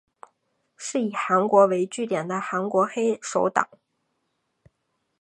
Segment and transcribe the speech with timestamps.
[0.77, 3.69] 是以韩国为据点的韩国黑手党。